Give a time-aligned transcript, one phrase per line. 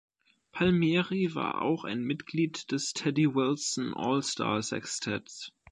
[0.51, 5.51] Palmieri war auch ein Mitglied des "Teddy Wilson All-Star Sextetts".